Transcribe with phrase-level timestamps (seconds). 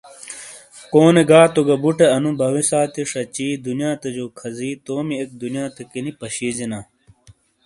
[0.91, 6.49] کونے گا تو گہ بُٹے اَنُو بَویےسانتی شچی دُنیاتے جو کھزی تومی اِک دنیاتیکینی پَشی
[6.57, 6.79] جینا